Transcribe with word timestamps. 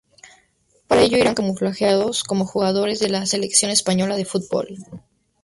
Para 0.87 1.03
ello 1.03 1.19
irán 1.19 1.35
camuflados 1.35 2.23
como 2.23 2.47
jugadores 2.47 2.99
de 2.99 3.09
la 3.11 3.23
selección 3.27 3.69
española 3.69 4.15
de 4.17 4.25
fútbol. 4.25 4.69